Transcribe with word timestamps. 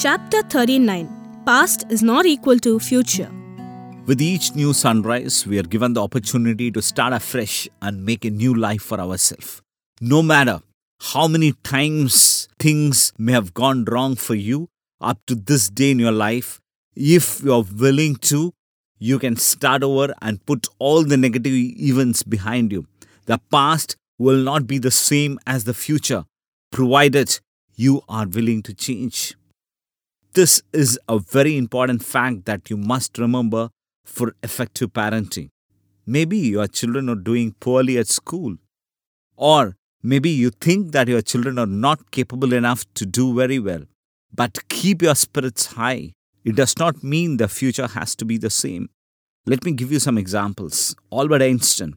Chapter 0.00 0.42
39 0.42 1.08
Past 1.44 1.84
is 1.90 2.04
not 2.04 2.24
equal 2.24 2.60
to 2.60 2.78
future. 2.78 3.32
With 4.06 4.20
each 4.20 4.54
new 4.54 4.72
sunrise, 4.72 5.44
we 5.44 5.58
are 5.58 5.64
given 5.64 5.94
the 5.94 6.02
opportunity 6.04 6.70
to 6.70 6.80
start 6.80 7.12
afresh 7.12 7.68
and 7.82 8.04
make 8.04 8.24
a 8.24 8.30
new 8.30 8.54
life 8.54 8.80
for 8.80 9.00
ourselves. 9.00 9.60
No 10.00 10.22
matter 10.22 10.60
how 11.00 11.26
many 11.26 11.50
times 11.64 12.48
things 12.60 13.12
may 13.18 13.32
have 13.32 13.52
gone 13.54 13.86
wrong 13.86 14.14
for 14.14 14.36
you 14.36 14.68
up 15.00 15.18
to 15.26 15.34
this 15.34 15.68
day 15.68 15.90
in 15.90 15.98
your 15.98 16.12
life, 16.12 16.60
if 16.94 17.42
you 17.42 17.52
are 17.54 17.64
willing 17.76 18.14
to, 18.30 18.52
you 19.00 19.18
can 19.18 19.34
start 19.34 19.82
over 19.82 20.14
and 20.22 20.46
put 20.46 20.68
all 20.78 21.02
the 21.02 21.16
negative 21.16 21.54
events 21.54 22.22
behind 22.22 22.70
you. 22.70 22.86
The 23.26 23.40
past 23.50 23.96
will 24.16 24.44
not 24.44 24.68
be 24.68 24.78
the 24.78 24.92
same 24.92 25.40
as 25.44 25.64
the 25.64 25.74
future, 25.74 26.24
provided 26.70 27.40
you 27.74 28.02
are 28.08 28.28
willing 28.28 28.62
to 28.62 28.72
change. 28.74 29.34
This 30.34 30.62
is 30.72 30.98
a 31.08 31.18
very 31.18 31.56
important 31.56 32.04
fact 32.04 32.44
that 32.44 32.68
you 32.70 32.76
must 32.76 33.18
remember 33.18 33.70
for 34.04 34.34
effective 34.42 34.92
parenting. 34.92 35.48
Maybe 36.06 36.38
your 36.38 36.66
children 36.66 37.08
are 37.08 37.14
doing 37.14 37.54
poorly 37.60 37.98
at 37.98 38.08
school, 38.08 38.56
or 39.36 39.76
maybe 40.02 40.30
you 40.30 40.50
think 40.50 40.92
that 40.92 41.08
your 41.08 41.22
children 41.22 41.58
are 41.58 41.66
not 41.66 42.10
capable 42.10 42.52
enough 42.52 42.84
to 42.94 43.06
do 43.06 43.34
very 43.34 43.58
well. 43.58 43.82
But 44.32 44.68
keep 44.68 45.02
your 45.02 45.14
spirits 45.14 45.66
high. 45.72 46.12
It 46.44 46.54
does 46.56 46.78
not 46.78 47.02
mean 47.02 47.36
the 47.38 47.48
future 47.48 47.88
has 47.88 48.14
to 48.16 48.24
be 48.24 48.36
the 48.38 48.50
same. 48.50 48.90
Let 49.46 49.64
me 49.64 49.72
give 49.72 49.90
you 49.90 49.98
some 49.98 50.18
examples. 50.18 50.94
Albert 51.10 51.42
Einstein, 51.42 51.96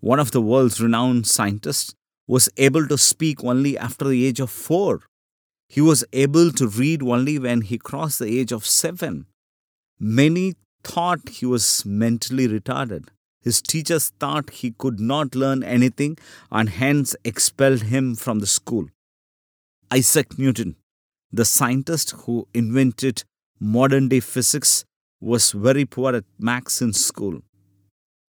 one 0.00 0.18
of 0.18 0.32
the 0.32 0.42
world's 0.42 0.80
renowned 0.80 1.26
scientists, 1.26 1.94
was 2.26 2.48
able 2.56 2.86
to 2.88 2.98
speak 2.98 3.42
only 3.44 3.78
after 3.78 4.06
the 4.06 4.26
age 4.26 4.40
of 4.40 4.50
four. 4.50 5.02
He 5.68 5.80
was 5.80 6.04
able 6.12 6.50
to 6.52 6.66
read 6.66 7.02
only 7.02 7.38
when 7.38 7.60
he 7.60 7.78
crossed 7.78 8.18
the 8.18 8.38
age 8.38 8.52
of 8.52 8.64
seven. 8.66 9.26
Many 10.00 10.54
thought 10.82 11.28
he 11.28 11.46
was 11.46 11.84
mentally 11.84 12.48
retarded. 12.48 13.08
His 13.42 13.60
teachers 13.60 14.12
thought 14.18 14.50
he 14.50 14.72
could 14.72 14.98
not 14.98 15.34
learn 15.34 15.62
anything 15.62 16.18
and 16.50 16.68
hence 16.68 17.14
expelled 17.24 17.82
him 17.82 18.14
from 18.14 18.38
the 18.40 18.46
school. 18.46 18.86
Isaac 19.90 20.38
Newton, 20.38 20.76
the 21.32 21.44
scientist 21.44 22.10
who 22.24 22.48
invented 22.54 23.24
modern 23.60 24.08
day 24.08 24.20
physics, 24.20 24.84
was 25.20 25.52
very 25.52 25.84
poor 25.84 26.14
at 26.14 26.24
maths 26.38 26.80
in 26.80 26.92
school. 26.92 27.42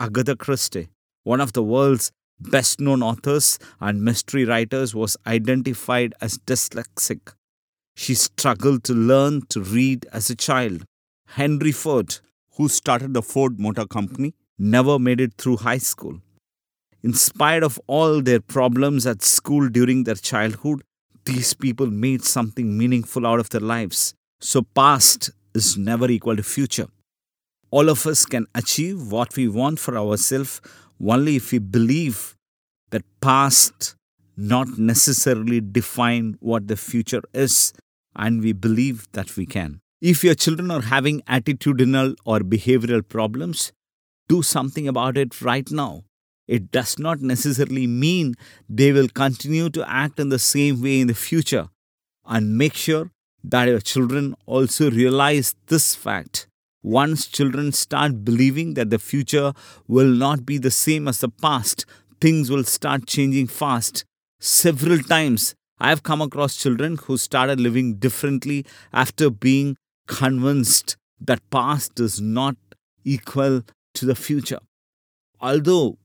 Agatha 0.00 0.36
Christie, 0.36 0.88
one 1.22 1.40
of 1.40 1.52
the 1.52 1.62
world's 1.62 2.10
best 2.50 2.80
known 2.80 3.02
authors 3.02 3.58
and 3.80 4.02
mystery 4.02 4.44
writers, 4.44 4.94
was 4.94 5.16
identified 5.26 6.14
as 6.20 6.38
dyslexic. 6.38 7.34
She 7.94 8.14
struggled 8.14 8.84
to 8.84 8.94
learn 8.94 9.42
to 9.50 9.60
read 9.60 10.06
as 10.12 10.30
a 10.30 10.36
child. 10.36 10.84
Henry 11.26 11.72
Ford, 11.72 12.18
who 12.56 12.68
started 12.68 13.14
the 13.14 13.22
Ford 13.22 13.58
Motor 13.58 13.86
Company, 13.86 14.34
never 14.58 14.98
made 14.98 15.20
it 15.20 15.34
through 15.38 15.58
high 15.58 15.78
school. 15.78 16.20
In 17.02 17.14
spite 17.14 17.62
of 17.62 17.80
all 17.86 18.22
their 18.22 18.40
problems 18.40 19.06
at 19.06 19.22
school 19.22 19.68
during 19.68 20.04
their 20.04 20.14
childhood, 20.14 20.82
these 21.24 21.54
people 21.54 21.86
made 21.86 22.22
something 22.24 22.76
meaningful 22.76 23.26
out 23.26 23.40
of 23.40 23.50
their 23.50 23.60
lives. 23.60 24.14
So, 24.40 24.62
past 24.62 25.30
is 25.54 25.76
never 25.76 26.10
equal 26.10 26.36
to 26.36 26.42
future. 26.42 26.88
All 27.70 27.88
of 27.88 28.06
us 28.06 28.26
can 28.26 28.46
achieve 28.54 29.10
what 29.10 29.34
we 29.36 29.48
want 29.48 29.78
for 29.78 29.96
ourselves 29.96 30.60
only 31.02 31.36
if 31.36 31.52
we 31.52 31.58
believe 31.58 32.36
that 32.90 33.02
past 33.20 33.96
not 34.36 34.78
necessarily 34.78 35.60
define 35.60 36.36
what 36.40 36.68
the 36.68 36.76
future 36.76 37.22
is 37.32 37.72
and 38.14 38.40
we 38.42 38.52
believe 38.52 39.06
that 39.12 39.36
we 39.36 39.46
can. 39.46 39.80
If 40.00 40.24
your 40.24 40.34
children 40.34 40.70
are 40.70 40.82
having 40.82 41.20
attitudinal 41.22 42.16
or 42.24 42.40
behavioral 42.40 43.06
problems, 43.08 43.72
do 44.28 44.42
something 44.42 44.88
about 44.88 45.16
it 45.16 45.40
right 45.42 45.70
now. 45.70 46.02
It 46.48 46.70
does 46.70 46.98
not 46.98 47.20
necessarily 47.20 47.86
mean 47.86 48.34
they 48.68 48.92
will 48.92 49.08
continue 49.08 49.70
to 49.70 49.88
act 49.88 50.18
in 50.18 50.28
the 50.28 50.38
same 50.38 50.82
way 50.82 51.00
in 51.00 51.06
the 51.06 51.14
future. 51.14 51.68
And 52.26 52.56
make 52.56 52.74
sure 52.74 53.10
that 53.44 53.68
your 53.68 53.80
children 53.80 54.34
also 54.46 54.90
realize 54.90 55.54
this 55.66 55.94
fact. 55.94 56.41
Once 56.82 57.26
children 57.26 57.70
start 57.70 58.24
believing 58.24 58.74
that 58.74 58.90
the 58.90 58.98
future 58.98 59.52
will 59.86 60.08
not 60.08 60.44
be 60.44 60.58
the 60.58 60.70
same 60.70 61.06
as 61.06 61.18
the 61.18 61.28
past, 61.28 61.84
things 62.20 62.50
will 62.50 62.64
start 62.64 63.06
changing 63.06 63.46
fast. 63.46 64.04
Several 64.40 64.98
times 64.98 65.54
I 65.78 65.88
have 65.90 66.02
come 66.02 66.20
across 66.20 66.56
children 66.56 66.96
who 66.96 67.16
started 67.16 67.60
living 67.60 67.94
differently 67.94 68.66
after 68.92 69.30
being 69.30 69.76
convinced 70.06 70.96
that 71.20 71.48
past 71.50 72.00
is 72.00 72.20
not 72.20 72.56
equal 73.04 73.62
to 73.94 74.06
the 74.06 74.14
future. 74.14 74.60
Although 75.40 75.98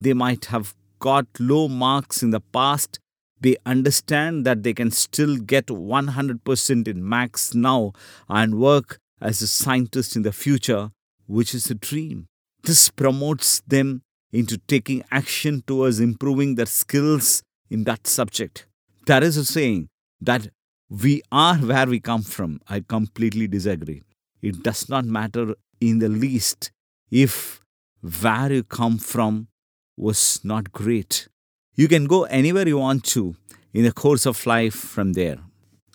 they 0.00 0.12
might 0.12 0.46
have 0.46 0.74
got 0.98 1.26
low 1.38 1.68
marks 1.68 2.22
in 2.22 2.30
the 2.30 2.40
past, 2.40 2.98
they 3.40 3.56
understand 3.66 4.46
that 4.46 4.62
they 4.62 4.72
can 4.72 4.90
still 4.90 5.36
get 5.36 5.66
100% 5.66 6.88
in 6.88 7.08
max 7.08 7.54
now 7.54 7.92
and 8.28 8.58
work 8.58 8.98
as 9.24 9.40
a 9.40 9.46
scientist 9.46 10.14
in 10.14 10.22
the 10.22 10.32
future, 10.32 10.90
which 11.26 11.54
is 11.54 11.70
a 11.70 11.74
dream. 11.74 12.26
This 12.62 12.90
promotes 12.90 13.60
them 13.66 14.02
into 14.32 14.58
taking 14.58 15.02
action 15.10 15.62
towards 15.66 15.98
improving 15.98 16.56
their 16.56 16.66
skills 16.66 17.42
in 17.70 17.84
that 17.84 18.06
subject. 18.06 18.66
There 19.06 19.24
is 19.24 19.36
a 19.36 19.44
saying 19.44 19.88
that 20.20 20.48
we 20.90 21.22
are 21.32 21.56
where 21.56 21.86
we 21.86 22.00
come 22.00 22.22
from. 22.22 22.60
I 22.68 22.80
completely 22.80 23.48
disagree. 23.48 24.02
It 24.42 24.62
does 24.62 24.88
not 24.88 25.06
matter 25.06 25.54
in 25.80 25.98
the 26.00 26.08
least 26.08 26.70
if 27.10 27.60
where 28.20 28.52
you 28.52 28.62
come 28.62 28.98
from 28.98 29.48
was 29.96 30.40
not 30.44 30.72
great. 30.72 31.28
You 31.74 31.88
can 31.88 32.04
go 32.06 32.24
anywhere 32.24 32.68
you 32.68 32.78
want 32.78 33.04
to 33.04 33.36
in 33.72 33.84
the 33.84 33.92
course 33.92 34.26
of 34.26 34.44
life 34.46 34.74
from 34.74 35.14
there. 35.14 35.38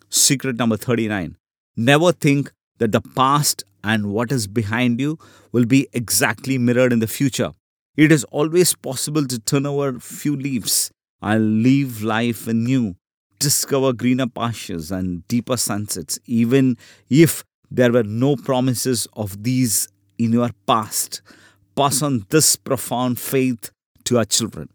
Secret 0.09 0.57
number 0.57 0.77
39 0.77 1.35
Never 1.75 2.11
think 2.11 2.51
that 2.79 2.91
the 2.91 3.01
past 3.01 3.63
and 3.83 4.11
what 4.11 4.31
is 4.31 4.47
behind 4.47 4.99
you 4.99 5.17
will 5.51 5.65
be 5.65 5.87
exactly 5.93 6.57
mirrored 6.57 6.91
in 6.91 6.99
the 6.99 7.07
future. 7.07 7.51
It 7.95 8.11
is 8.11 8.23
always 8.25 8.75
possible 8.75 9.25
to 9.25 9.39
turn 9.39 9.65
over 9.65 9.89
a 9.89 9.99
few 9.99 10.35
leaves 10.35 10.91
and 11.21 11.63
live 11.63 12.01
life 12.01 12.47
anew, 12.47 12.95
discover 13.39 13.93
greener 13.93 14.27
pastures 14.27 14.91
and 14.91 15.27
deeper 15.27 15.57
sunsets, 15.57 16.19
even 16.25 16.77
if 17.09 17.43
there 17.69 17.91
were 17.91 18.03
no 18.03 18.35
promises 18.35 19.07
of 19.13 19.43
these 19.43 19.87
in 20.17 20.33
your 20.33 20.49
past. 20.65 21.21
Pass 21.75 22.01
on 22.01 22.25
this 22.29 22.55
profound 22.55 23.19
faith 23.19 23.71
to 24.05 24.17
our 24.17 24.25
children. 24.25 24.69